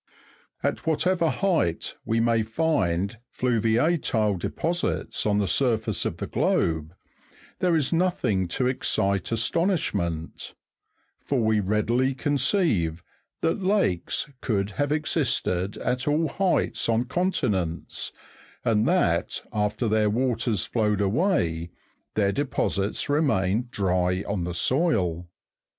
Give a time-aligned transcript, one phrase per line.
[0.63, 6.95] At whatever height we may find fluviatile deposits on the surface of the globe,
[7.59, 10.55] there is nothing to excite astonishment;
[11.23, 13.03] for we readily conceive
[13.41, 18.11] that lakes could have existed at all heights on continents,
[18.65, 21.69] and that after their waters flowed away
[22.15, 25.27] their deposits remained dry on the soil.